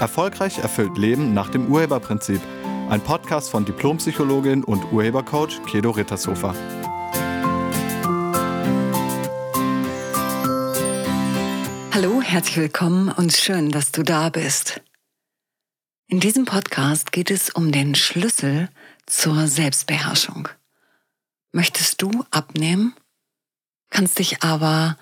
Erfolgreich 0.00 0.58
erfüllt 0.58 0.96
Leben 0.96 1.34
nach 1.34 1.50
dem 1.50 1.70
Urheberprinzip. 1.70 2.40
Ein 2.88 3.02
Podcast 3.02 3.50
von 3.50 3.66
Diplompsychologin 3.66 4.64
und 4.64 4.90
Urhebercoach 4.92 5.62
Kedo 5.66 5.90
Rittershofer. 5.90 6.54
Hallo, 11.92 12.22
herzlich 12.22 12.56
willkommen 12.56 13.10
und 13.10 13.34
schön, 13.34 13.70
dass 13.70 13.92
du 13.92 14.02
da 14.02 14.30
bist. 14.30 14.80
In 16.06 16.18
diesem 16.18 16.46
Podcast 16.46 17.12
geht 17.12 17.30
es 17.30 17.50
um 17.50 17.70
den 17.70 17.94
Schlüssel 17.94 18.70
zur 19.04 19.46
Selbstbeherrschung. 19.46 20.48
Möchtest 21.52 22.00
du 22.00 22.24
abnehmen? 22.30 22.94
Kannst 23.90 24.18
dich 24.18 24.42
aber 24.42 24.96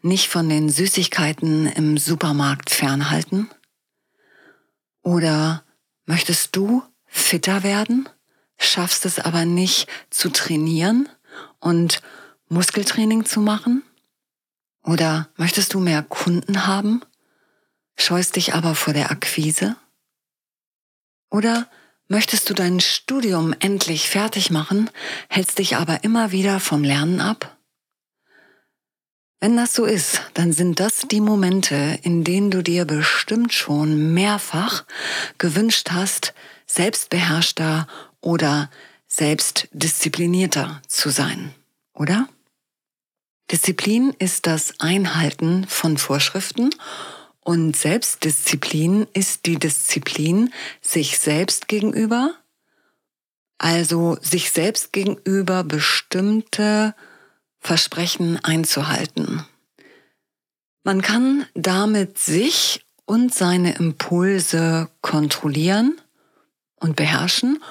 nicht 0.00 0.28
von 0.28 0.48
den 0.48 0.68
Süßigkeiten 0.68 1.66
im 1.66 1.98
Supermarkt 1.98 2.70
fernhalten? 2.70 3.50
Oder 5.04 5.62
möchtest 6.06 6.56
du 6.56 6.82
fitter 7.04 7.62
werden, 7.62 8.08
schaffst 8.56 9.04
es 9.04 9.18
aber 9.18 9.44
nicht 9.44 9.86
zu 10.10 10.30
trainieren 10.30 11.08
und 11.60 12.00
Muskeltraining 12.48 13.26
zu 13.26 13.40
machen? 13.40 13.82
Oder 14.82 15.28
möchtest 15.36 15.74
du 15.74 15.80
mehr 15.80 16.02
Kunden 16.02 16.66
haben, 16.66 17.02
scheust 17.96 18.36
dich 18.36 18.54
aber 18.54 18.74
vor 18.74 18.94
der 18.94 19.10
Akquise? 19.10 19.76
Oder 21.30 21.68
möchtest 22.08 22.48
du 22.48 22.54
dein 22.54 22.80
Studium 22.80 23.54
endlich 23.60 24.08
fertig 24.08 24.50
machen, 24.50 24.88
hältst 25.28 25.58
dich 25.58 25.76
aber 25.76 26.02
immer 26.02 26.32
wieder 26.32 26.60
vom 26.60 26.82
Lernen 26.82 27.20
ab? 27.20 27.53
Wenn 29.40 29.56
das 29.56 29.74
so 29.74 29.84
ist, 29.84 30.22
dann 30.34 30.52
sind 30.52 30.80
das 30.80 31.06
die 31.10 31.20
Momente, 31.20 31.98
in 32.02 32.24
denen 32.24 32.50
du 32.50 32.62
dir 32.62 32.84
bestimmt 32.84 33.52
schon 33.52 34.14
mehrfach 34.14 34.84
gewünscht 35.38 35.90
hast, 35.90 36.32
selbstbeherrschter 36.66 37.86
oder 38.20 38.70
selbstdisziplinierter 39.06 40.80
zu 40.88 41.10
sein, 41.10 41.54
oder? 41.92 42.28
Disziplin 43.50 44.14
ist 44.18 44.46
das 44.46 44.80
Einhalten 44.80 45.66
von 45.68 45.98
Vorschriften 45.98 46.70
und 47.40 47.76
Selbstdisziplin 47.76 49.06
ist 49.12 49.44
die 49.44 49.58
Disziplin 49.58 50.52
sich 50.80 51.18
selbst 51.18 51.68
gegenüber, 51.68 52.34
also 53.58 54.16
sich 54.22 54.50
selbst 54.50 54.92
gegenüber 54.92 55.62
bestimmte 55.62 56.94
Versprechen 57.64 58.38
einzuhalten. 58.44 59.44
Man 60.84 61.00
kann 61.00 61.46
damit 61.54 62.18
sich 62.18 62.84
und 63.06 63.34
seine 63.34 63.74
Impulse 63.76 64.90
kontrollieren 65.00 65.98
und 66.78 66.94
beherrschen 66.94 67.62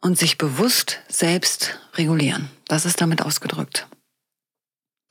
und 0.00 0.18
sich 0.18 0.38
bewusst 0.38 1.00
selbst 1.08 1.78
regulieren. 1.94 2.48
Das 2.68 2.86
ist 2.86 3.02
damit 3.02 3.20
ausgedrückt. 3.20 3.86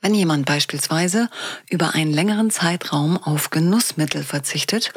Wenn 0.02 0.16
jemand 0.16 0.48
beispielsweise 0.48 1.30
über 1.70 1.94
einen 1.94 2.12
längeren 2.12 2.50
Zeitraum 2.50 3.18
auf 3.18 3.52
Genussmittel 3.52 4.24
verzichtet 4.24 4.92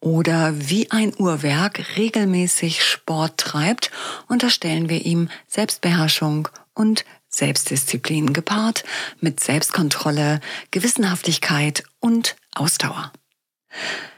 oder 0.00 0.52
wie 0.58 0.90
ein 0.90 1.14
Uhrwerk 1.14 1.96
regelmäßig 1.98 2.82
Sport 2.82 3.36
treibt, 3.36 3.90
unterstellen 4.28 4.88
wir 4.88 5.04
ihm 5.04 5.28
Selbstbeherrschung 5.46 6.48
und 6.74 7.04
Selbstdisziplin 7.28 8.32
gepaart 8.32 8.84
mit 9.20 9.40
Selbstkontrolle, 9.40 10.40
Gewissenhaftigkeit 10.70 11.84
und 12.00 12.36
Ausdauer. 12.54 13.12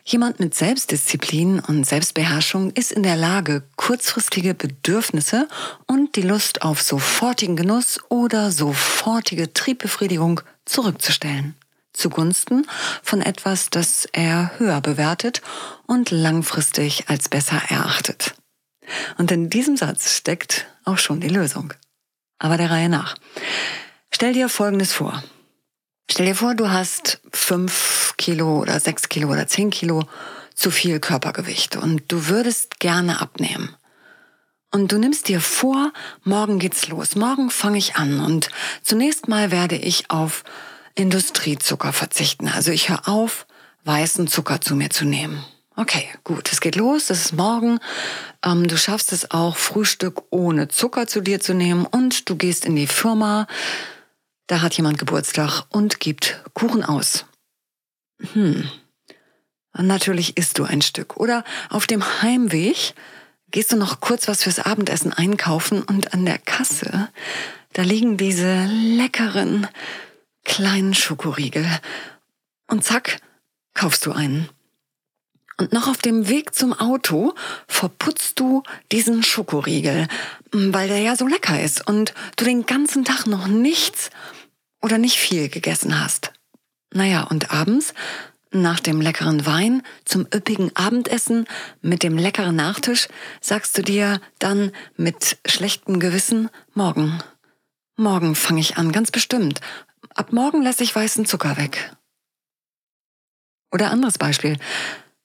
Jemand 0.05 0.41
mit 0.41 0.55
Selbstdisziplin 0.55 1.61
und 1.61 1.84
Selbstbeherrschung 1.84 2.70
ist 2.73 2.92
in 2.92 3.02
der 3.02 3.17
Lage, 3.17 3.62
kurzfristige 3.77 4.55
Bedürfnisse 4.55 5.48
und 5.86 6.17
die 6.17 6.23
Lust 6.23 6.62
auf 6.62 6.83
sofortigen 6.83 7.57
Genuss 7.57 8.01
oder 8.08 8.51
sofortige 8.51 9.52
Triebbefriedigung 9.52 10.40
zurückzustellen, 10.64 11.55
zugunsten 11.92 12.67
von 13.02 13.20
etwas, 13.20 13.70
das 13.70 14.08
er 14.13 14.58
höher 14.58 14.80
bewertet 14.80 15.42
und 15.86 16.11
langfristig 16.11 17.08
als 17.08 17.29
besser 17.29 17.61
erachtet. 17.68 18.34
Und 19.18 19.30
in 19.30 19.51
diesem 19.51 19.77
Satz 19.77 20.17
steckt 20.17 20.67
auch 20.84 20.98
schon 20.98 21.20
die 21.20 21.29
Lösung. 21.29 21.74
Aber 22.40 22.56
der 22.56 22.70
Reihe 22.70 22.89
nach. 22.89 23.14
Stell 24.12 24.33
dir 24.33 24.48
Folgendes 24.48 24.92
vor. 24.92 25.23
Stell 26.11 26.27
dir 26.27 26.34
vor, 26.34 26.56
du 26.56 26.70
hast 26.70 27.20
fünf 27.33 28.14
Kilo 28.17 28.58
oder 28.58 28.80
sechs 28.80 29.08
Kilo 29.08 29.30
oder 29.30 29.46
zehn 29.46 29.70
Kilo 29.70 30.02
zu 30.55 30.73
viel 30.73 30.98
Körpergewicht 30.98 31.77
und 31.77 32.02
du 32.08 32.27
würdest 32.27 32.80
gerne 32.80 33.20
abnehmen. 33.20 33.77
Und 34.73 34.90
du 34.90 34.98
nimmst 34.98 35.28
dir 35.28 35.40
vor, 35.40 35.92
morgen 36.24 36.58
geht's 36.58 36.89
los. 36.89 37.14
Morgen 37.14 37.51
fange 37.51 37.78
ich 37.78 37.96
an 37.96 38.20
und 38.20 38.51
zunächst 38.83 39.28
mal 39.28 39.51
werde 39.51 39.77
ich 39.77 40.11
auf 40.11 40.42
Industriezucker 40.95 41.92
verzichten. 41.92 42.48
Also 42.48 42.72
ich 42.72 42.89
höre 42.89 43.08
auf, 43.08 43.46
weißen 43.84 44.27
Zucker 44.27 44.61
zu 44.61 44.74
mir 44.74 44.90
zu 44.90 45.05
nehmen. 45.05 45.45
Okay, 45.80 46.11
gut, 46.24 46.52
es 46.52 46.61
geht 46.61 46.77
los, 46.77 47.08
es 47.08 47.24
ist 47.24 47.33
morgen. 47.33 47.79
Ähm, 48.45 48.68
du 48.68 48.77
schaffst 48.77 49.14
es 49.14 49.30
auch, 49.30 49.57
Frühstück 49.57 50.24
ohne 50.29 50.68
Zucker 50.68 51.07
zu 51.07 51.23
dir 51.23 51.41
zu 51.41 51.55
nehmen 51.55 51.86
und 51.86 52.29
du 52.29 52.36
gehst 52.36 52.67
in 52.67 52.77
die 52.77 52.86
Firma. 52.86 53.46
Da 54.46 54.61
hat 54.61 54.77
jemand 54.77 54.98
Geburtstag 54.98 55.63
und 55.70 55.98
gibt 55.98 56.45
Kuchen 56.52 56.85
aus. 56.85 57.24
Hm. 58.35 58.69
Natürlich 59.73 60.36
isst 60.36 60.58
du 60.58 60.64
ein 60.64 60.83
Stück. 60.83 61.17
Oder 61.17 61.45
auf 61.70 61.86
dem 61.86 62.05
Heimweg 62.20 62.92
gehst 63.51 63.73
du 63.73 63.79
noch 63.79 64.01
kurz 64.01 64.29
was 64.29 64.42
fürs 64.42 64.58
Abendessen 64.58 65.14
einkaufen 65.14 65.83
und 65.83 66.13
an 66.13 66.27
der 66.27 66.36
Kasse, 66.36 67.08
da 67.73 67.80
liegen 67.80 68.19
diese 68.19 68.67
leckeren 68.67 69.67
kleinen 70.45 70.92
Schokoriegel. 70.92 71.67
Und 72.67 72.85
zack, 72.85 73.23
kaufst 73.73 74.05
du 74.05 74.13
einen. 74.13 74.51
Und 75.60 75.74
noch 75.74 75.88
auf 75.88 75.98
dem 75.98 76.26
Weg 76.26 76.54
zum 76.54 76.72
Auto 76.72 77.34
verputzt 77.68 78.40
du 78.40 78.62
diesen 78.92 79.22
Schokoriegel, 79.22 80.08
weil 80.52 80.88
der 80.88 81.00
ja 81.00 81.16
so 81.16 81.26
lecker 81.26 81.60
ist 81.62 81.86
und 81.86 82.14
du 82.36 82.46
den 82.46 82.64
ganzen 82.64 83.04
Tag 83.04 83.26
noch 83.26 83.46
nichts 83.46 84.08
oder 84.80 84.96
nicht 84.96 85.18
viel 85.18 85.50
gegessen 85.50 86.02
hast. 86.02 86.32
Naja, 86.94 87.24
und 87.24 87.50
abends, 87.50 87.92
nach 88.50 88.80
dem 88.80 89.02
leckeren 89.02 89.44
Wein, 89.44 89.82
zum 90.06 90.22
üppigen 90.34 90.74
Abendessen 90.76 91.44
mit 91.82 92.02
dem 92.02 92.16
leckeren 92.16 92.56
Nachtisch, 92.56 93.08
sagst 93.42 93.77
du 93.77 93.82
dir 93.82 94.18
dann 94.38 94.72
mit 94.96 95.36
schlechtem 95.44 96.00
Gewissen, 96.00 96.48
morgen. 96.72 97.22
Morgen 97.96 98.34
fange 98.34 98.62
ich 98.62 98.78
an, 98.78 98.92
ganz 98.92 99.10
bestimmt. 99.10 99.60
Ab 100.14 100.32
morgen 100.32 100.62
lasse 100.62 100.84
ich 100.84 100.96
weißen 100.96 101.27
Zucker 101.27 101.58
weg. 101.58 101.94
Oder 103.72 103.90
anderes 103.90 104.16
Beispiel. 104.16 104.56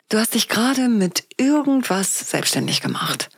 Du 0.09 0.19
hast 0.19 0.35
dich 0.35 0.47
gerade 0.47 0.87
mit 0.87 1.25
irgendwas 1.37 2.29
selbstständig 2.29 2.81
gemacht. 2.81 3.29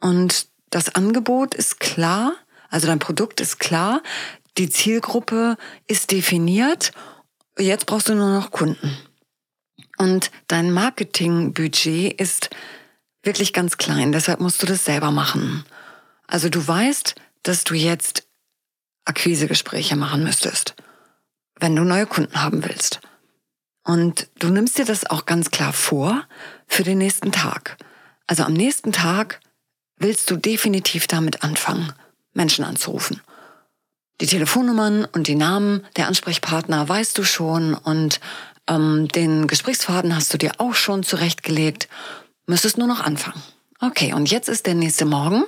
Und 0.00 0.48
das 0.70 0.94
Angebot 0.94 1.54
ist 1.54 1.78
klar, 1.78 2.34
also 2.68 2.86
dein 2.86 2.98
Produkt 2.98 3.40
ist 3.40 3.60
klar, 3.60 4.02
die 4.58 4.68
Zielgruppe 4.68 5.56
ist 5.86 6.10
definiert, 6.10 6.92
jetzt 7.58 7.86
brauchst 7.86 8.08
du 8.08 8.14
nur 8.14 8.32
noch 8.32 8.50
Kunden. 8.50 8.96
Und 9.98 10.30
dein 10.48 10.72
Marketingbudget 10.72 12.20
ist 12.20 12.50
wirklich 13.22 13.52
ganz 13.52 13.76
klein, 13.76 14.12
deshalb 14.12 14.40
musst 14.40 14.62
du 14.62 14.66
das 14.66 14.84
selber 14.84 15.10
machen. 15.10 15.64
Also 16.26 16.48
du 16.48 16.66
weißt, 16.66 17.14
dass 17.42 17.64
du 17.64 17.74
jetzt 17.74 18.26
Akquisegespräche 19.04 19.96
machen 19.96 20.24
müsstest, 20.24 20.74
wenn 21.58 21.76
du 21.76 21.82
neue 21.82 22.06
Kunden 22.06 22.42
haben 22.42 22.64
willst. 22.64 23.00
Und 23.84 24.28
du 24.38 24.48
nimmst 24.48 24.78
dir 24.78 24.84
das 24.84 25.06
auch 25.06 25.26
ganz 25.26 25.50
klar 25.50 25.72
vor 25.72 26.24
für 26.66 26.82
den 26.82 26.98
nächsten 26.98 27.32
Tag. 27.32 27.76
Also 28.26 28.44
am 28.44 28.52
nächsten 28.52 28.92
Tag 28.92 29.40
willst 29.96 30.30
du 30.30 30.36
definitiv 30.36 31.06
damit 31.06 31.42
anfangen, 31.42 31.92
Menschen 32.32 32.64
anzurufen. 32.64 33.20
Die 34.20 34.26
Telefonnummern 34.26 35.06
und 35.06 35.28
die 35.28 35.34
Namen 35.34 35.86
der 35.96 36.06
Ansprechpartner 36.06 36.88
weißt 36.88 37.16
du 37.16 37.24
schon 37.24 37.74
und 37.74 38.20
ähm, 38.68 39.08
den 39.08 39.46
Gesprächsfaden 39.46 40.14
hast 40.14 40.32
du 40.32 40.38
dir 40.38 40.52
auch 40.58 40.74
schon 40.74 41.02
zurechtgelegt. 41.02 41.88
Müsstest 42.46 42.76
nur 42.76 42.86
noch 42.86 43.00
anfangen. 43.00 43.42
Okay, 43.80 44.12
und 44.12 44.30
jetzt 44.30 44.48
ist 44.48 44.66
der 44.66 44.74
nächste 44.74 45.06
Morgen 45.06 45.44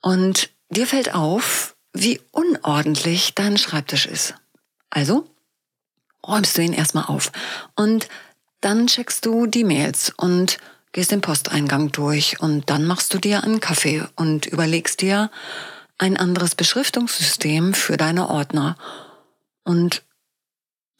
und 0.00 0.50
dir 0.70 0.86
fällt 0.86 1.14
auf, 1.14 1.76
wie 1.92 2.20
unordentlich 2.30 3.34
dein 3.34 3.58
Schreibtisch 3.58 4.06
ist. 4.06 4.34
Also 4.88 5.28
räumst 6.28 6.56
du 6.56 6.62
ihn 6.62 6.72
erstmal 6.72 7.04
auf. 7.04 7.32
Und 7.74 8.08
dann 8.60 8.86
checkst 8.86 9.24
du 9.24 9.46
die 9.46 9.64
Mails 9.64 10.12
und 10.16 10.58
gehst 10.92 11.10
den 11.10 11.20
Posteingang 11.20 11.92
durch 11.92 12.40
und 12.40 12.70
dann 12.70 12.84
machst 12.84 13.12
du 13.14 13.18
dir 13.18 13.44
einen 13.44 13.60
Kaffee 13.60 14.04
und 14.16 14.46
überlegst 14.46 15.00
dir 15.00 15.30
ein 15.98 16.16
anderes 16.16 16.54
Beschriftungssystem 16.54 17.74
für 17.74 17.96
deine 17.96 18.28
Ordner. 18.28 18.76
Und 19.64 20.02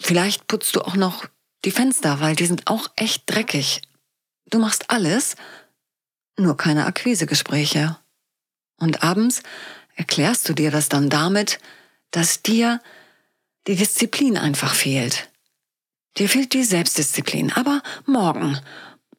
vielleicht 0.00 0.46
putzt 0.46 0.74
du 0.76 0.82
auch 0.82 0.96
noch 0.96 1.24
die 1.64 1.70
Fenster, 1.70 2.20
weil 2.20 2.36
die 2.36 2.46
sind 2.46 2.66
auch 2.66 2.88
echt 2.96 3.22
dreckig. 3.26 3.82
Du 4.50 4.58
machst 4.58 4.90
alles, 4.90 5.36
nur 6.36 6.56
keine 6.56 6.86
Akquisegespräche. 6.86 7.96
Und 8.78 9.02
abends 9.02 9.42
erklärst 9.96 10.48
du 10.48 10.54
dir 10.54 10.70
das 10.70 10.88
dann 10.88 11.10
damit, 11.10 11.58
dass 12.10 12.42
dir 12.42 12.80
die 13.68 13.76
Disziplin 13.76 14.36
einfach 14.36 14.74
fehlt. 14.74 15.28
Dir 16.16 16.28
fehlt 16.28 16.54
die 16.54 16.64
Selbstdisziplin, 16.64 17.52
aber 17.52 17.82
morgen, 18.06 18.58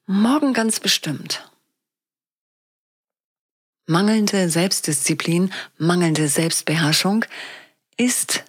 morgen 0.08 0.54
ganz 0.54 0.80
bestimmt. 0.80 1.50
Mangelnde 3.86 4.50
Selbstdisziplin, 4.50 5.54
mangelnde 5.78 6.28
Selbstbeherrschung 6.28 7.26
ist 7.96 8.44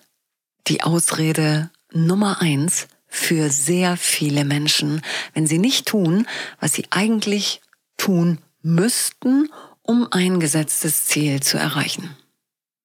die 0.66 0.82
Ausrede 0.82 1.70
Nummer 1.92 2.40
eins 2.40 2.88
für 3.06 3.50
sehr 3.50 3.96
viele 3.96 4.44
Menschen, 4.44 5.02
wenn 5.34 5.46
sie 5.46 5.58
nicht 5.58 5.86
tun, 5.86 6.26
was 6.60 6.72
sie 6.72 6.86
eigentlich 6.90 7.60
tun 7.96 8.38
müssten, 8.62 9.50
um 9.82 10.08
ein 10.10 10.40
gesetztes 10.40 11.06
Ziel 11.06 11.40
zu 11.40 11.58
erreichen. 11.58 12.16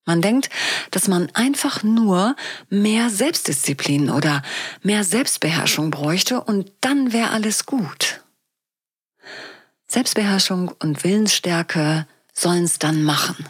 Man 0.06 0.22
denkt, 0.22 0.50
dass 0.92 1.08
man 1.08 1.30
einfach 1.34 1.82
nur 1.84 2.36
mehr 2.70 3.10
Selbstdisziplin 3.10 4.12
oder 4.12 4.44
mehr 4.84 5.04
Selbstbeherrschung 5.04 5.90
bräuchte 5.90 6.42
und 6.42 6.72
dann 6.82 7.12
wäre 7.12 7.32
alles 7.32 7.66
gut. 7.66 8.22
Selbstbeherrschung 9.88 10.70
und 10.80 11.04
Willensstärke 11.04 12.08
sollen 12.34 12.66
es 12.66 12.80
dann 12.80 13.04
machen. 13.04 13.50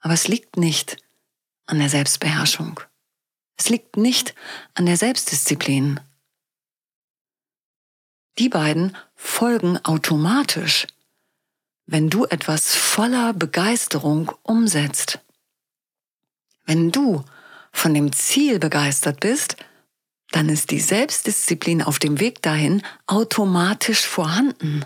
Aber 0.00 0.14
es 0.14 0.28
liegt 0.28 0.56
nicht 0.56 0.96
an 1.66 1.78
der 1.78 1.88
Selbstbeherrschung. 1.88 2.80
Es 3.56 3.68
liegt 3.68 3.96
nicht 3.96 4.34
an 4.74 4.86
der 4.86 4.96
Selbstdisziplin. 4.96 6.00
Die 8.38 8.48
beiden 8.48 8.96
folgen 9.14 9.82
automatisch, 9.84 10.86
wenn 11.86 12.10
du 12.10 12.24
etwas 12.24 12.74
voller 12.74 13.32
Begeisterung 13.32 14.32
umsetzt. 14.42 15.20
Wenn 16.64 16.90
du 16.90 17.24
von 17.72 17.94
dem 17.94 18.12
Ziel 18.12 18.58
begeistert 18.58 19.20
bist, 19.20 19.56
dann 20.32 20.48
ist 20.48 20.70
die 20.70 20.80
Selbstdisziplin 20.80 21.82
auf 21.82 21.98
dem 21.98 22.18
Weg 22.18 22.42
dahin 22.42 22.82
automatisch 23.06 24.04
vorhanden. 24.04 24.84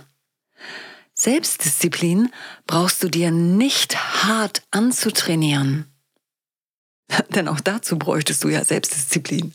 Selbstdisziplin 1.14 2.30
brauchst 2.66 3.02
du 3.02 3.08
dir 3.08 3.30
nicht 3.30 3.96
hart 4.24 4.62
anzutrainieren. 4.70 5.86
Denn 7.30 7.48
auch 7.48 7.60
dazu 7.60 7.98
bräuchtest 7.98 8.44
du 8.44 8.48
ja 8.48 8.64
Selbstdisziplin. 8.64 9.54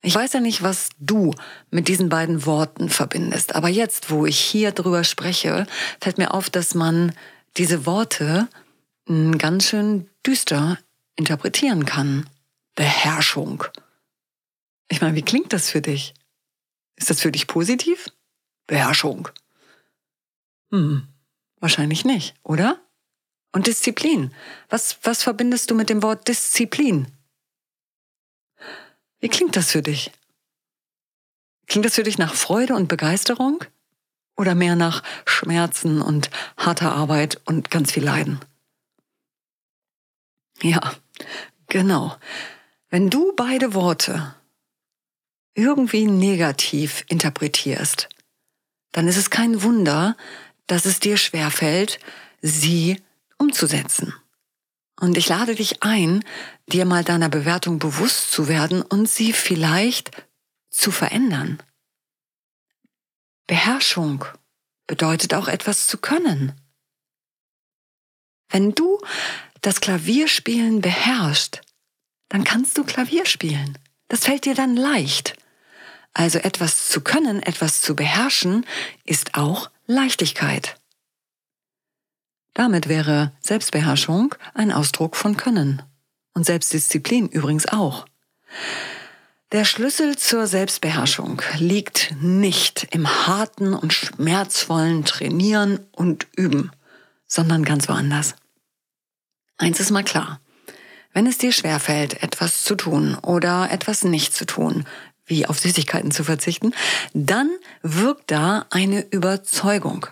Ich 0.00 0.14
weiß 0.14 0.32
ja 0.32 0.40
nicht, 0.40 0.62
was 0.62 0.90
du 0.98 1.34
mit 1.70 1.88
diesen 1.88 2.08
beiden 2.08 2.46
Worten 2.46 2.88
verbindest, 2.88 3.54
aber 3.54 3.68
jetzt, 3.68 4.10
wo 4.10 4.26
ich 4.26 4.38
hier 4.38 4.70
drüber 4.70 5.02
spreche, 5.02 5.66
fällt 6.00 6.18
mir 6.18 6.32
auf, 6.32 6.50
dass 6.50 6.74
man 6.74 7.12
diese 7.56 7.84
Worte 7.84 8.48
hm, 9.08 9.38
ganz 9.38 9.64
schön 9.66 10.08
düster 10.24 10.78
interpretieren 11.16 11.84
kann. 11.84 12.28
Beherrschung. 12.76 13.64
Ich 14.88 15.00
meine, 15.00 15.16
wie 15.16 15.22
klingt 15.22 15.52
das 15.52 15.68
für 15.68 15.82
dich? 15.82 16.14
Ist 16.94 17.10
das 17.10 17.20
für 17.20 17.32
dich 17.32 17.48
positiv? 17.48 18.08
Beherrschung. 18.68 19.28
Hm, 20.70 21.08
wahrscheinlich 21.58 22.04
nicht, 22.04 22.34
oder? 22.44 22.80
Und 23.52 23.66
Disziplin. 23.66 24.32
Was, 24.68 24.98
was 25.02 25.22
verbindest 25.22 25.70
du 25.70 25.74
mit 25.74 25.90
dem 25.90 26.02
Wort 26.02 26.28
Disziplin? 26.28 27.08
Wie 29.20 29.28
klingt 29.28 29.56
das 29.56 29.70
für 29.72 29.82
dich? 29.82 30.12
Klingt 31.66 31.84
das 31.84 31.96
für 31.96 32.02
dich 32.02 32.18
nach 32.18 32.34
Freude 32.34 32.74
und 32.74 32.88
Begeisterung? 32.88 33.64
Oder 34.36 34.54
mehr 34.54 34.76
nach 34.76 35.02
Schmerzen 35.26 36.00
und 36.00 36.30
harter 36.56 36.92
Arbeit 36.92 37.40
und 37.44 37.70
ganz 37.70 37.92
viel 37.92 38.04
Leiden? 38.04 38.40
Ja, 40.62 40.94
genau. 41.66 42.16
Wenn 42.88 43.10
du 43.10 43.32
beide 43.34 43.74
Worte 43.74 44.34
irgendwie 45.54 46.06
negativ 46.06 47.04
interpretierst, 47.08 48.08
dann 48.92 49.08
ist 49.08 49.16
es 49.16 49.30
kein 49.30 49.62
Wunder, 49.62 50.16
dass 50.68 50.86
es 50.86 51.00
dir 51.00 51.16
schwerfällt, 51.16 51.98
sie 52.40 53.02
umzusetzen. 53.38 54.14
Und 55.00 55.16
ich 55.16 55.28
lade 55.28 55.54
dich 55.54 55.82
ein, 55.82 56.24
dir 56.66 56.84
mal 56.84 57.04
deiner 57.04 57.28
Bewertung 57.28 57.78
bewusst 57.78 58.32
zu 58.32 58.48
werden 58.48 58.82
und 58.82 59.08
sie 59.08 59.32
vielleicht 59.32 60.10
zu 60.70 60.90
verändern. 60.90 61.62
Beherrschung 63.46 64.24
bedeutet 64.86 65.34
auch 65.34 65.48
etwas 65.48 65.86
zu 65.86 65.98
können. 65.98 66.52
Wenn 68.50 68.74
du 68.74 68.98
das 69.60 69.80
Klavierspielen 69.80 70.80
beherrschst, 70.80 71.60
dann 72.28 72.44
kannst 72.44 72.76
du 72.76 72.84
Klavier 72.84 73.26
spielen. 73.26 73.78
Das 74.08 74.24
fällt 74.24 74.44
dir 74.44 74.54
dann 74.54 74.76
leicht. 74.76 75.36
Also 76.12 76.38
etwas 76.38 76.88
zu 76.88 77.02
können, 77.02 77.42
etwas 77.42 77.80
zu 77.80 77.94
beherrschen, 77.94 78.66
ist 79.04 79.34
auch 79.34 79.70
Leichtigkeit. 79.86 80.80
Damit 82.58 82.88
wäre 82.88 83.30
Selbstbeherrschung 83.38 84.34
ein 84.52 84.72
Ausdruck 84.72 85.14
von 85.14 85.36
Können. 85.36 85.80
Und 86.34 86.44
Selbstdisziplin 86.44 87.28
übrigens 87.28 87.66
auch. 87.68 88.04
Der 89.52 89.64
Schlüssel 89.64 90.18
zur 90.18 90.48
Selbstbeherrschung 90.48 91.40
liegt 91.58 92.16
nicht 92.20 92.88
im 92.90 93.06
harten 93.28 93.74
und 93.74 93.92
schmerzvollen 93.92 95.04
Trainieren 95.04 95.86
und 95.92 96.26
Üben, 96.34 96.72
sondern 97.28 97.64
ganz 97.64 97.88
woanders. 97.88 98.34
Eins 99.56 99.78
ist 99.78 99.92
mal 99.92 100.02
klar. 100.02 100.40
Wenn 101.12 101.28
es 101.28 101.38
dir 101.38 101.52
schwerfällt, 101.52 102.24
etwas 102.24 102.64
zu 102.64 102.74
tun 102.74 103.14
oder 103.22 103.70
etwas 103.70 104.02
nicht 104.02 104.34
zu 104.34 104.46
tun, 104.46 104.84
wie 105.26 105.46
auf 105.46 105.60
Süßigkeiten 105.60 106.10
zu 106.10 106.24
verzichten, 106.24 106.74
dann 107.14 107.50
wirkt 107.82 108.32
da 108.32 108.66
eine 108.70 109.06
Überzeugung. 109.12 110.08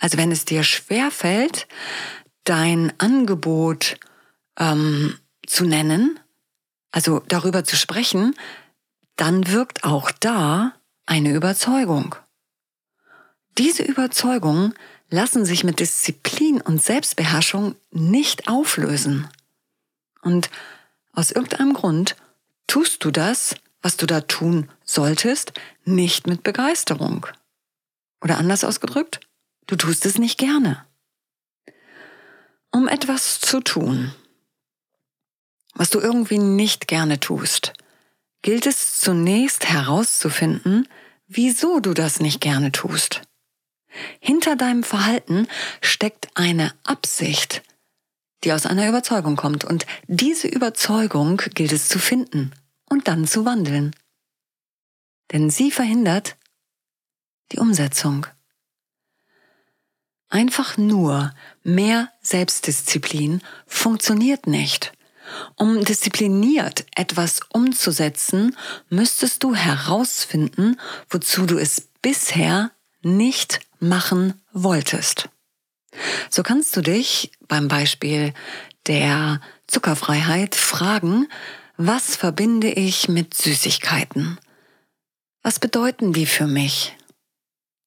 Also 0.00 0.18
wenn 0.18 0.32
es 0.32 0.44
dir 0.44 0.64
schwer 0.64 1.10
fällt, 1.12 1.68
dein 2.44 2.92
Angebot 2.98 3.98
ähm, 4.58 5.16
zu 5.46 5.64
nennen, 5.64 6.18
also 6.90 7.22
darüber 7.28 7.64
zu 7.64 7.76
sprechen, 7.76 8.34
dann 9.14 9.46
wirkt 9.48 9.84
auch 9.84 10.10
da 10.10 10.74
eine 11.06 11.32
Überzeugung. 11.32 12.16
Diese 13.58 13.82
Überzeugungen 13.82 14.74
lassen 15.10 15.44
sich 15.44 15.64
mit 15.64 15.80
Disziplin 15.80 16.60
und 16.60 16.82
Selbstbeherrschung 16.82 17.76
nicht 17.90 18.48
auflösen. 18.48 19.28
Und 20.22 20.50
aus 21.12 21.30
irgendeinem 21.30 21.74
Grund 21.74 22.16
tust 22.66 23.04
du 23.04 23.10
das, 23.10 23.54
was 23.82 23.96
du 23.96 24.06
da 24.06 24.22
tun 24.22 24.70
solltest, 24.84 25.52
nicht 25.84 26.26
mit 26.26 26.42
Begeisterung. 26.42 27.26
Oder 28.22 28.38
anders 28.38 28.64
ausgedrückt, 28.64 29.20
Du 29.70 29.76
tust 29.76 30.04
es 30.04 30.18
nicht 30.18 30.36
gerne. 30.36 30.84
Um 32.72 32.88
etwas 32.88 33.38
zu 33.38 33.60
tun, 33.60 34.12
was 35.74 35.90
du 35.90 36.00
irgendwie 36.00 36.38
nicht 36.38 36.88
gerne 36.88 37.20
tust, 37.20 37.74
gilt 38.42 38.66
es 38.66 38.96
zunächst 38.96 39.68
herauszufinden, 39.68 40.88
wieso 41.28 41.78
du 41.78 41.94
das 41.94 42.18
nicht 42.18 42.40
gerne 42.40 42.72
tust. 42.72 43.22
Hinter 44.18 44.56
deinem 44.56 44.82
Verhalten 44.82 45.46
steckt 45.80 46.30
eine 46.34 46.74
Absicht, 46.82 47.62
die 48.42 48.52
aus 48.52 48.66
einer 48.66 48.88
Überzeugung 48.88 49.36
kommt. 49.36 49.62
Und 49.62 49.86
diese 50.08 50.48
Überzeugung 50.48 51.36
gilt 51.54 51.70
es 51.70 51.88
zu 51.88 52.00
finden 52.00 52.50
und 52.88 53.06
dann 53.06 53.24
zu 53.24 53.44
wandeln. 53.44 53.94
Denn 55.30 55.48
sie 55.48 55.70
verhindert 55.70 56.36
die 57.52 57.60
Umsetzung. 57.60 58.26
Einfach 60.30 60.76
nur 60.76 61.34
mehr 61.64 62.08
Selbstdisziplin 62.22 63.42
funktioniert 63.66 64.46
nicht. 64.46 64.92
Um 65.56 65.84
diszipliniert 65.84 66.86
etwas 66.94 67.40
umzusetzen, 67.52 68.56
müsstest 68.88 69.42
du 69.42 69.54
herausfinden, 69.54 70.80
wozu 71.08 71.46
du 71.46 71.58
es 71.58 71.88
bisher 72.00 72.70
nicht 73.02 73.60
machen 73.80 74.40
wolltest. 74.52 75.28
So 76.30 76.44
kannst 76.44 76.76
du 76.76 76.80
dich 76.80 77.32
beim 77.48 77.66
Beispiel 77.66 78.32
der 78.86 79.40
Zuckerfreiheit 79.66 80.54
fragen, 80.54 81.28
was 81.76 82.14
verbinde 82.14 82.70
ich 82.70 83.08
mit 83.08 83.34
Süßigkeiten? 83.34 84.38
Was 85.42 85.58
bedeuten 85.58 86.12
die 86.12 86.26
für 86.26 86.46
mich? 86.46 86.96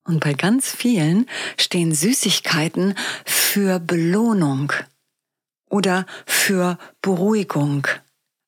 Und 0.05 0.19
bei 0.19 0.33
ganz 0.33 0.69
vielen 0.72 1.27
stehen 1.57 1.93
Süßigkeiten 1.93 2.95
für 3.25 3.79
Belohnung 3.79 4.74
oder 5.69 6.05
für 6.25 6.77
Beruhigung, 7.01 7.88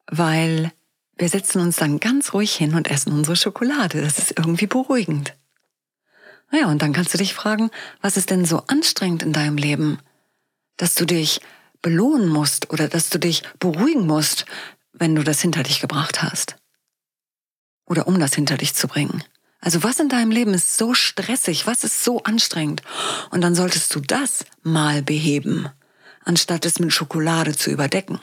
weil 0.07 0.71
wir 1.17 1.29
setzen 1.29 1.61
uns 1.61 1.77
dann 1.77 1.99
ganz 1.99 2.33
ruhig 2.33 2.53
hin 2.55 2.75
und 2.75 2.89
essen 2.89 3.13
unsere 3.13 3.37
Schokolade. 3.37 4.01
Das 4.01 4.17
ist 4.17 4.37
irgendwie 4.37 4.67
beruhigend. 4.67 5.33
Naja, 6.51 6.67
und 6.67 6.81
dann 6.81 6.93
kannst 6.93 7.13
du 7.13 7.17
dich 7.17 7.33
fragen, 7.33 7.71
was 8.01 8.17
ist 8.17 8.29
denn 8.29 8.45
so 8.45 8.63
anstrengend 8.67 9.23
in 9.23 9.33
deinem 9.33 9.57
Leben, 9.57 9.99
dass 10.77 10.95
du 10.95 11.05
dich 11.05 11.41
belohnen 11.81 12.27
musst 12.27 12.71
oder 12.71 12.87
dass 12.87 13.09
du 13.09 13.17
dich 13.17 13.43
beruhigen 13.59 14.05
musst, 14.05 14.45
wenn 14.91 15.15
du 15.15 15.23
das 15.23 15.41
hinter 15.41 15.63
dich 15.63 15.79
gebracht 15.79 16.21
hast. 16.21 16.57
Oder 17.85 18.07
um 18.07 18.19
das 18.19 18.33
hinter 18.33 18.57
dich 18.57 18.73
zu 18.73 18.87
bringen. 18.87 19.23
Also 19.65 19.81
was 19.81 19.99
in 19.99 20.09
deinem 20.09 20.29
Leben 20.29 20.53
ist 20.53 20.77
so 20.77 20.93
stressig, 20.93 21.65
was 21.65 21.83
ist 21.83 22.03
so 22.03 22.21
anstrengend? 22.21 22.83
Und 23.31 23.41
dann 23.41 23.55
solltest 23.55 23.95
du 23.95 23.99
das 23.99 24.45
mal 24.61 25.01
beheben, 25.01 25.67
anstatt 26.23 26.67
es 26.67 26.77
mit 26.77 26.93
Schokolade 26.93 27.55
zu 27.57 27.71
überdecken. 27.71 28.19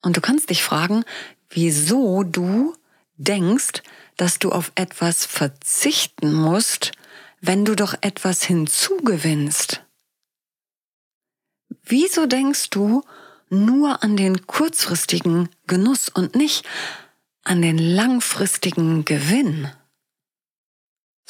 Und 0.00 0.16
du 0.16 0.20
kannst 0.20 0.50
dich 0.50 0.62
fragen, 0.62 1.04
wieso 1.50 2.22
du 2.22 2.76
denkst, 3.16 3.82
dass 4.16 4.38
du 4.38 4.52
auf 4.52 4.70
etwas 4.76 5.26
verzichten 5.26 6.32
musst, 6.32 6.92
wenn 7.40 7.64
du 7.64 7.74
doch 7.74 7.94
etwas 8.00 8.44
hinzugewinnst. 8.44 9.82
Wieso 11.82 12.26
denkst 12.26 12.70
du 12.70 13.02
nur 13.48 14.04
an 14.04 14.16
den 14.16 14.46
kurzfristigen 14.46 15.48
Genuss 15.66 16.08
und 16.08 16.36
nicht 16.36 16.64
an 17.42 17.62
den 17.62 17.78
langfristigen 17.78 19.04
Gewinn? 19.04 19.72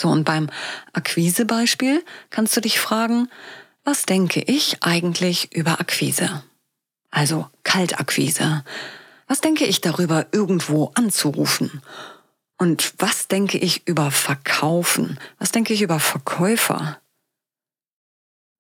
So, 0.01 0.09
und 0.09 0.23
beim 0.23 0.49
Akquisebeispiel 0.93 2.05
kannst 2.31 2.57
du 2.57 2.61
dich 2.61 2.79
fragen, 2.79 3.29
was 3.83 4.07
denke 4.07 4.41
ich 4.41 4.85
eigentlich 4.85 5.53
über 5.57 5.81
Akquise? 5.81 6.45
Also 7.11 7.49
Kaltakquise. 7.65 8.65
Was 9.27 9.41
denke 9.41 9.67
ich 9.67 9.81
darüber, 9.81 10.27
irgendwo 10.31 10.93
anzurufen? 10.95 11.83
Und 12.59 12.95
was 12.99 13.27
denke 13.27 13.59
ich 13.59 13.89
über 13.89 14.13
Verkaufen? 14.13 15.19
Was 15.39 15.51
denke 15.51 15.75
ich 15.75 15.83
über 15.83 15.99
Verkäufer? 15.99 17.01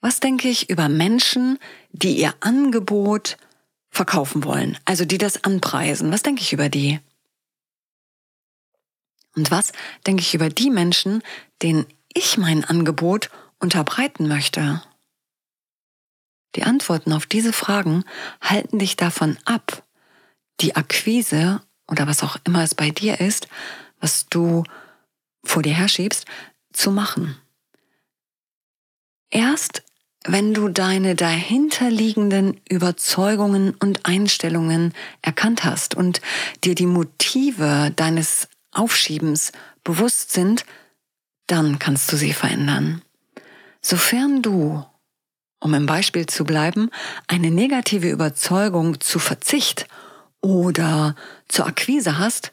Was 0.00 0.18
denke 0.18 0.48
ich 0.48 0.70
über 0.70 0.88
Menschen, 0.88 1.58
die 1.92 2.18
ihr 2.18 2.34
Angebot 2.40 3.36
verkaufen 3.90 4.42
wollen, 4.42 4.76
also 4.84 5.04
die 5.04 5.18
das 5.18 5.44
anpreisen? 5.44 6.10
Was 6.10 6.22
denke 6.22 6.42
ich 6.42 6.52
über 6.52 6.68
die? 6.68 7.00
Und 9.38 9.52
was 9.52 9.70
denke 10.04 10.20
ich 10.20 10.34
über 10.34 10.48
die 10.48 10.68
Menschen, 10.68 11.22
denen 11.62 11.86
ich 12.12 12.38
mein 12.38 12.64
Angebot 12.64 13.30
unterbreiten 13.60 14.26
möchte? 14.26 14.82
Die 16.56 16.64
Antworten 16.64 17.12
auf 17.12 17.24
diese 17.24 17.52
Fragen 17.52 18.04
halten 18.40 18.80
dich 18.80 18.96
davon 18.96 19.38
ab, 19.44 19.84
die 20.60 20.74
Akquise 20.74 21.62
oder 21.86 22.08
was 22.08 22.24
auch 22.24 22.36
immer 22.42 22.64
es 22.64 22.74
bei 22.74 22.90
dir 22.90 23.20
ist, 23.20 23.46
was 24.00 24.26
du 24.26 24.64
vor 25.44 25.62
dir 25.62 25.74
herschiebst, 25.74 26.24
zu 26.72 26.90
machen. 26.90 27.40
Erst 29.30 29.84
wenn 30.24 30.52
du 30.52 30.68
deine 30.68 31.14
dahinterliegenden 31.14 32.60
Überzeugungen 32.68 33.74
und 33.74 34.04
Einstellungen 34.04 34.94
erkannt 35.22 35.62
hast 35.62 35.94
und 35.94 36.20
dir 36.64 36.74
die 36.74 36.86
Motive 36.86 37.92
deines 37.94 38.47
Aufschiebens 38.72 39.52
bewusst 39.84 40.32
sind, 40.32 40.64
dann 41.46 41.78
kannst 41.78 42.12
du 42.12 42.16
sie 42.16 42.32
verändern. 42.32 43.02
Sofern 43.80 44.42
du, 44.42 44.84
um 45.60 45.74
im 45.74 45.86
Beispiel 45.86 46.26
zu 46.26 46.44
bleiben, 46.44 46.90
eine 47.26 47.50
negative 47.50 48.10
Überzeugung 48.10 49.00
zu 49.00 49.18
Verzicht 49.18 49.86
oder 50.40 51.16
zur 51.48 51.66
Akquise 51.66 52.18
hast, 52.18 52.50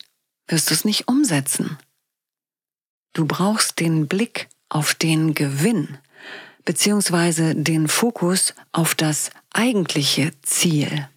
wirst 0.47 0.69
du 0.69 0.73
es 0.73 0.85
nicht 0.85 1.07
umsetzen. 1.07 1.77
Du 3.13 3.25
brauchst 3.25 3.79
den 3.79 4.07
Blick 4.07 4.47
auf 4.69 4.93
den 4.95 5.33
Gewinn 5.33 5.97
beziehungsweise 6.65 7.55
den 7.55 7.87
Fokus 7.87 8.53
auf 8.71 8.95
das 8.95 9.29
eigentliche 9.53 10.31
Ziel. 10.41 11.07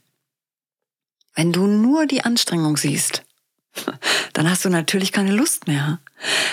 Wenn 1.34 1.52
du 1.52 1.66
nur 1.66 2.06
die 2.06 2.22
Anstrengung 2.22 2.76
siehst, 2.76 3.24
dann 4.38 4.48
hast 4.48 4.64
du 4.64 4.68
natürlich 4.68 5.10
keine 5.10 5.32
Lust 5.32 5.66
mehr. 5.66 5.98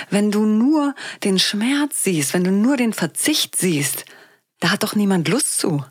Wenn 0.10 0.32
du 0.32 0.48
nur 0.48 0.96
den 1.24 1.38
Schmerz 1.38 2.04
siehst, 2.04 2.34
wenn 2.34 2.44
du 2.44 2.50
nur 2.50 2.77
den 2.77 2.94
Verzicht 2.94 3.56
siehst, 3.56 4.06
da 4.60 4.72
hat 4.72 4.82
doch 4.82 4.96
niemand 4.96 5.27
Lust 5.27 5.60
zu. 5.60 5.86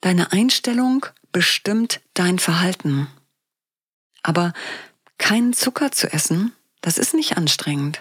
Deine 0.00 0.32
Einstellung 0.32 1.04
bestimmt 1.30 2.00
dein 2.14 2.38
Verhalten. 2.38 3.06
Aber 4.22 4.54
keinen 5.18 5.52
Zucker 5.52 5.92
zu 5.92 6.10
essen, 6.10 6.52
das 6.80 6.96
ist 6.96 7.12
nicht 7.12 7.36
anstrengend. 7.36 8.00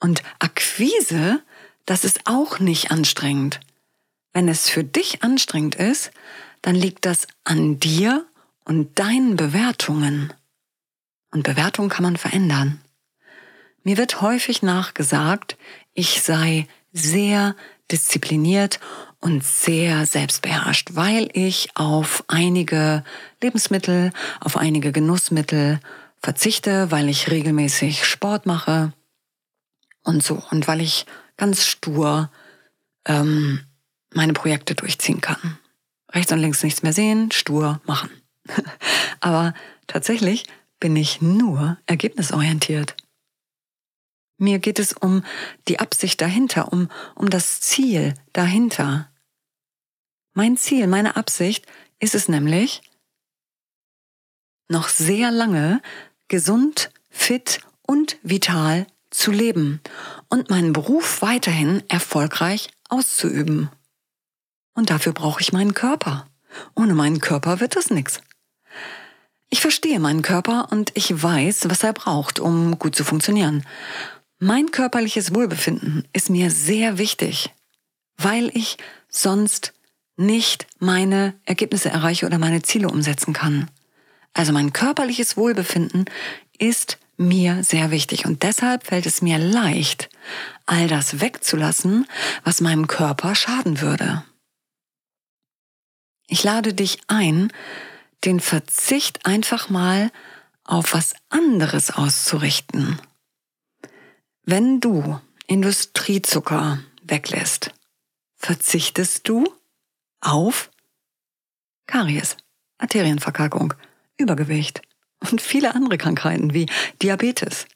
Und 0.00 0.24
Akquise, 0.40 1.40
das 1.84 2.02
ist 2.02 2.22
auch 2.24 2.58
nicht 2.58 2.90
anstrengend. 2.90 3.60
Wenn 4.32 4.48
es 4.48 4.68
für 4.68 4.82
dich 4.82 5.22
anstrengend 5.22 5.76
ist, 5.76 6.10
dann 6.62 6.74
liegt 6.74 7.06
das 7.06 7.28
an 7.44 7.78
dir 7.78 8.26
und 8.64 8.98
deinen 8.98 9.36
Bewertungen. 9.36 10.32
Und 11.36 11.42
Bewertungen 11.42 11.90
kann 11.90 12.02
man 12.02 12.16
verändern. 12.16 12.80
Mir 13.82 13.98
wird 13.98 14.22
häufig 14.22 14.62
nachgesagt, 14.62 15.58
ich 15.92 16.22
sei 16.22 16.66
sehr 16.94 17.54
diszipliniert 17.92 18.80
und 19.20 19.44
sehr 19.44 20.06
selbstbeherrscht, 20.06 20.92
weil 20.94 21.28
ich 21.34 21.68
auf 21.74 22.24
einige 22.28 23.04
Lebensmittel, 23.42 24.12
auf 24.40 24.56
einige 24.56 24.92
Genussmittel 24.92 25.78
verzichte, 26.22 26.90
weil 26.90 27.10
ich 27.10 27.30
regelmäßig 27.30 28.06
Sport 28.06 28.46
mache 28.46 28.94
und 30.04 30.22
so 30.22 30.42
und 30.50 30.66
weil 30.66 30.80
ich 30.80 31.04
ganz 31.36 31.66
stur 31.66 32.30
ähm, 33.04 33.60
meine 34.14 34.32
Projekte 34.32 34.74
durchziehen 34.74 35.20
kann. 35.20 35.58
Rechts 36.12 36.32
und 36.32 36.38
links 36.38 36.62
nichts 36.62 36.82
mehr 36.82 36.94
sehen, 36.94 37.30
stur 37.30 37.82
machen. 37.84 38.08
Aber 39.20 39.52
tatsächlich 39.86 40.46
bin 40.80 40.96
ich 40.96 41.20
nur 41.20 41.78
ergebnisorientiert. 41.86 42.96
Mir 44.38 44.58
geht 44.58 44.78
es 44.78 44.92
um 44.92 45.24
die 45.66 45.78
Absicht 45.78 46.20
dahinter, 46.20 46.72
um, 46.72 46.90
um 47.14 47.30
das 47.30 47.60
Ziel 47.60 48.14
dahinter. 48.32 49.10
Mein 50.34 50.56
Ziel, 50.58 50.86
meine 50.86 51.16
Absicht 51.16 51.66
ist 51.98 52.14
es 52.14 52.28
nämlich, 52.28 52.82
noch 54.68 54.88
sehr 54.88 55.30
lange 55.30 55.80
gesund, 56.28 56.90
fit 57.08 57.60
und 57.82 58.18
vital 58.22 58.86
zu 59.10 59.30
leben 59.30 59.80
und 60.28 60.50
meinen 60.50 60.72
Beruf 60.72 61.22
weiterhin 61.22 61.82
erfolgreich 61.88 62.68
auszuüben. 62.88 63.70
Und 64.74 64.90
dafür 64.90 65.12
brauche 65.12 65.40
ich 65.40 65.52
meinen 65.52 65.72
Körper. 65.72 66.28
Ohne 66.74 66.94
meinen 66.94 67.20
Körper 67.20 67.60
wird 67.60 67.76
es 67.76 67.90
nichts. 67.90 68.20
Ich 69.48 69.60
verstehe 69.60 70.00
meinen 70.00 70.22
Körper 70.22 70.68
und 70.70 70.90
ich 70.94 71.22
weiß, 71.22 71.68
was 71.68 71.82
er 71.82 71.92
braucht, 71.92 72.40
um 72.40 72.78
gut 72.78 72.96
zu 72.96 73.04
funktionieren. 73.04 73.64
Mein 74.38 74.70
körperliches 74.70 75.34
Wohlbefinden 75.34 76.06
ist 76.12 76.30
mir 76.30 76.50
sehr 76.50 76.98
wichtig, 76.98 77.54
weil 78.16 78.50
ich 78.54 78.76
sonst 79.08 79.72
nicht 80.16 80.66
meine 80.78 81.34
Ergebnisse 81.44 81.90
erreiche 81.90 82.26
oder 82.26 82.38
meine 82.38 82.62
Ziele 82.62 82.88
umsetzen 82.88 83.32
kann. 83.32 83.70
Also 84.34 84.52
mein 84.52 84.72
körperliches 84.72 85.36
Wohlbefinden 85.36 86.06
ist 86.58 86.98
mir 87.16 87.64
sehr 87.64 87.90
wichtig 87.90 88.26
und 88.26 88.42
deshalb 88.42 88.86
fällt 88.86 89.06
es 89.06 89.22
mir 89.22 89.38
leicht, 89.38 90.10
all 90.66 90.88
das 90.88 91.20
wegzulassen, 91.20 92.06
was 92.44 92.60
meinem 92.60 92.86
Körper 92.88 93.34
schaden 93.34 93.80
würde. 93.80 94.24
Ich 96.28 96.42
lade 96.42 96.74
dich 96.74 96.98
ein, 97.06 97.52
den 98.24 98.40
Verzicht 98.40 99.26
einfach 99.26 99.68
mal 99.68 100.10
auf 100.64 100.94
was 100.94 101.14
anderes 101.28 101.90
auszurichten. 101.90 103.00
Wenn 104.42 104.80
du 104.80 105.20
Industriezucker 105.46 106.78
weglässt, 107.02 107.72
verzichtest 108.36 109.28
du 109.28 109.52
auf 110.20 110.70
Karies, 111.86 112.36
Arterienverkalkung, 112.78 113.74
Übergewicht 114.16 114.82
und 115.20 115.40
viele 115.40 115.74
andere 115.74 115.98
Krankheiten 115.98 116.52
wie 116.52 116.66
Diabetes 117.02 117.66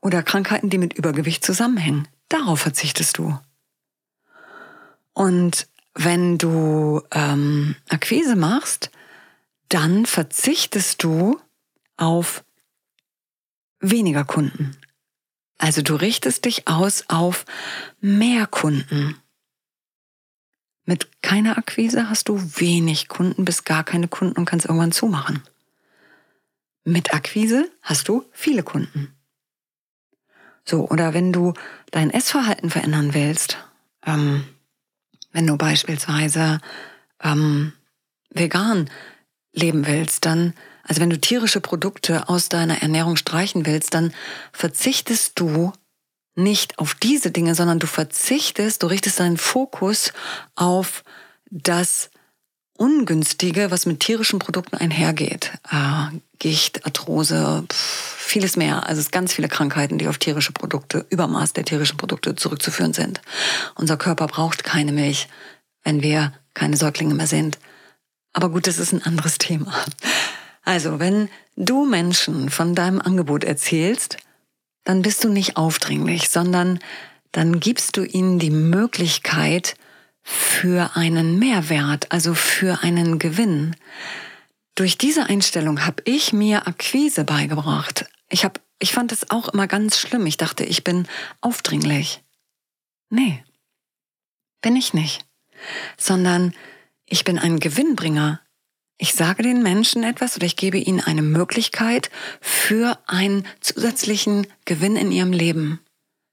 oder 0.00 0.22
Krankheiten, 0.22 0.70
die 0.70 0.78
mit 0.78 0.92
Übergewicht 0.94 1.44
zusammenhängen. 1.44 2.06
Darauf 2.28 2.60
verzichtest 2.60 3.18
du. 3.18 3.38
Und 5.12 5.68
wenn 5.94 6.36
du 6.36 7.02
ähm, 7.12 7.76
Akquise 7.88 8.36
machst, 8.36 8.90
dann 9.68 10.06
verzichtest 10.06 11.02
du 11.02 11.40
auf 11.96 12.44
weniger 13.80 14.24
Kunden. 14.24 14.76
Also 15.58 15.82
du 15.82 15.94
richtest 15.94 16.44
dich 16.44 16.68
aus 16.68 17.04
auf 17.08 17.44
mehr 18.00 18.46
Kunden. 18.46 19.16
Mit 20.84 21.22
keiner 21.22 21.58
Akquise 21.58 22.08
hast 22.08 22.28
du 22.28 22.38
wenig 22.60 23.08
Kunden 23.08 23.44
bis 23.44 23.64
gar 23.64 23.82
keine 23.82 24.08
Kunden 24.08 24.36
und 24.36 24.44
kannst 24.44 24.66
irgendwann 24.66 24.92
zumachen. 24.92 25.42
Mit 26.84 27.12
Akquise 27.12 27.70
hast 27.82 28.08
du 28.08 28.24
viele 28.32 28.62
Kunden. 28.62 29.12
So, 30.64 30.88
oder 30.88 31.14
wenn 31.14 31.32
du 31.32 31.54
dein 31.90 32.10
Essverhalten 32.10 32.70
verändern 32.70 33.14
willst, 33.14 33.58
ähm, 34.04 34.44
wenn 35.32 35.46
du 35.46 35.56
beispielsweise 35.56 36.60
ähm, 37.20 37.72
vegan 38.30 38.90
leben 39.56 39.86
willst, 39.86 40.24
dann, 40.24 40.54
also 40.84 41.00
wenn 41.00 41.10
du 41.10 41.18
tierische 41.18 41.60
Produkte 41.60 42.28
aus 42.28 42.48
deiner 42.48 42.82
Ernährung 42.82 43.16
streichen 43.16 43.66
willst, 43.66 43.94
dann 43.94 44.12
verzichtest 44.52 45.32
du 45.40 45.72
nicht 46.36 46.78
auf 46.78 46.94
diese 46.94 47.30
Dinge, 47.30 47.54
sondern 47.54 47.78
du 47.78 47.86
verzichtest, 47.86 48.82
du 48.82 48.86
richtest 48.86 49.18
deinen 49.18 49.38
Fokus 49.38 50.12
auf 50.54 51.02
das 51.50 52.10
Ungünstige, 52.76 53.70
was 53.70 53.86
mit 53.86 54.00
tierischen 54.00 54.38
Produkten 54.38 54.76
einhergeht. 54.76 55.52
Äh, 55.70 56.18
Gicht, 56.38 56.84
Arthrose, 56.84 57.64
pff, 57.66 58.16
vieles 58.26 58.56
mehr. 58.56 58.86
Also 58.86 59.00
es 59.00 59.10
ganz 59.10 59.32
viele 59.32 59.48
Krankheiten, 59.48 59.96
die 59.96 60.08
auf 60.08 60.18
tierische 60.18 60.52
Produkte, 60.52 61.06
Übermaß 61.08 61.54
der 61.54 61.64
tierischen 61.64 61.96
Produkte 61.96 62.36
zurückzuführen 62.36 62.92
sind. 62.92 63.22
Unser 63.74 63.96
Körper 63.96 64.26
braucht 64.26 64.62
keine 64.62 64.92
Milch, 64.92 65.28
wenn 65.84 66.02
wir 66.02 66.34
keine 66.52 66.76
Säuglinge 66.76 67.14
mehr 67.14 67.26
sind. 67.26 67.58
Aber 68.36 68.50
gut, 68.50 68.66
das 68.66 68.76
ist 68.76 68.92
ein 68.92 69.02
anderes 69.02 69.38
Thema. 69.38 69.72
Also, 70.62 70.98
wenn 70.98 71.30
du 71.56 71.86
Menschen 71.86 72.50
von 72.50 72.74
deinem 72.74 73.00
Angebot 73.00 73.44
erzählst, 73.44 74.18
dann 74.84 75.00
bist 75.00 75.24
du 75.24 75.30
nicht 75.30 75.56
aufdringlich, 75.56 76.28
sondern 76.28 76.78
dann 77.32 77.60
gibst 77.60 77.96
du 77.96 78.04
ihnen 78.04 78.38
die 78.38 78.50
Möglichkeit 78.50 79.74
für 80.22 80.96
einen 80.96 81.38
Mehrwert, 81.38 82.12
also 82.12 82.34
für 82.34 82.82
einen 82.82 83.18
Gewinn. 83.18 83.74
Durch 84.74 84.98
diese 84.98 85.30
Einstellung 85.30 85.86
habe 85.86 86.02
ich 86.04 86.34
mir 86.34 86.66
Akquise 86.68 87.24
beigebracht. 87.24 88.04
Ich 88.28 88.44
habe 88.44 88.60
ich 88.78 88.92
fand 88.92 89.12
es 89.12 89.30
auch 89.30 89.48
immer 89.48 89.66
ganz 89.66 89.98
schlimm. 89.98 90.26
Ich 90.26 90.36
dachte, 90.36 90.62
ich 90.62 90.84
bin 90.84 91.08
aufdringlich. 91.40 92.22
Nee, 93.08 93.42
bin 94.60 94.76
ich 94.76 94.92
nicht. 94.92 95.24
Sondern 95.96 96.52
ich 97.06 97.24
bin 97.24 97.38
ein 97.38 97.60
Gewinnbringer. 97.60 98.40
Ich 98.98 99.14
sage 99.14 99.42
den 99.42 99.62
Menschen 99.62 100.02
etwas 100.04 100.36
oder 100.36 100.46
ich 100.46 100.56
gebe 100.56 100.78
ihnen 100.78 101.00
eine 101.00 101.22
Möglichkeit 101.22 102.10
für 102.40 102.98
einen 103.06 103.46
zusätzlichen 103.60 104.46
Gewinn 104.64 104.96
in 104.96 105.12
ihrem 105.12 105.32
Leben. 105.32 105.80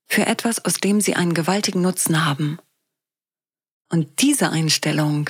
Für 0.07 0.25
etwas, 0.25 0.63
aus 0.63 0.75
dem 0.75 1.01
sie 1.01 1.15
einen 1.15 1.33
gewaltigen 1.33 1.81
Nutzen 1.81 2.25
haben. 2.25 2.59
Und 3.89 4.21
diese 4.21 4.49
Einstellung 4.49 5.29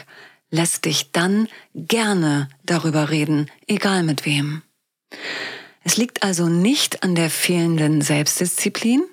lässt 0.49 0.85
dich 0.85 1.11
dann 1.11 1.49
gerne 1.73 2.47
darüber 2.63 3.09
reden, 3.09 3.49
egal 3.67 4.03
mit 4.03 4.25
wem. 4.25 4.61
Es 5.83 5.97
liegt 5.97 6.23
also 6.23 6.47
nicht 6.47 7.03
an 7.03 7.15
der 7.15 7.29
fehlenden 7.29 8.01
Selbstdisziplin, 8.01 9.03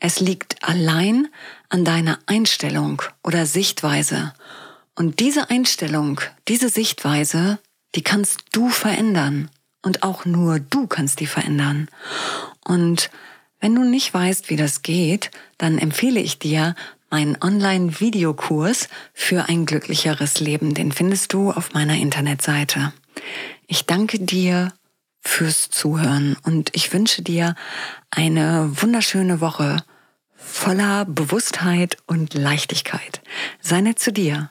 es 0.00 0.20
liegt 0.20 0.62
allein 0.62 1.28
an 1.68 1.84
deiner 1.84 2.18
Einstellung 2.26 3.02
oder 3.22 3.46
Sichtweise. 3.46 4.32
Und 4.96 5.20
diese 5.20 5.50
Einstellung, 5.50 6.20
diese 6.48 6.68
Sichtweise 6.68 7.58
die 7.96 8.02
kannst 8.02 8.44
du 8.52 8.68
verändern. 8.68 9.50
Und 9.82 10.02
auch 10.02 10.24
nur 10.24 10.60
du 10.60 10.86
kannst 10.86 11.20
die 11.20 11.26
verändern. 11.26 11.88
Und 12.64 13.10
wenn 13.60 13.74
du 13.74 13.84
nicht 13.84 14.12
weißt, 14.12 14.50
wie 14.50 14.56
das 14.56 14.82
geht, 14.82 15.30
dann 15.58 15.78
empfehle 15.78 16.20
ich 16.20 16.38
dir 16.38 16.74
meinen 17.08 17.38
Online-Videokurs 17.40 18.88
für 19.14 19.48
ein 19.48 19.64
glücklicheres 19.64 20.40
Leben. 20.40 20.74
Den 20.74 20.92
findest 20.92 21.32
du 21.32 21.52
auf 21.52 21.72
meiner 21.72 21.94
Internetseite. 21.94 22.92
Ich 23.66 23.86
danke 23.86 24.18
dir 24.18 24.72
fürs 25.22 25.70
Zuhören 25.70 26.36
und 26.42 26.70
ich 26.74 26.92
wünsche 26.92 27.22
dir 27.22 27.54
eine 28.10 28.70
wunderschöne 28.82 29.40
Woche 29.40 29.82
voller 30.34 31.04
Bewusstheit 31.04 31.96
und 32.06 32.34
Leichtigkeit. 32.34 33.22
Sei 33.60 33.80
nett 33.80 33.98
zu 33.98 34.12
dir 34.12 34.50